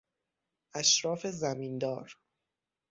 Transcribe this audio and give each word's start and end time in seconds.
اشراف 0.73 1.27
زمیندار 1.27 2.17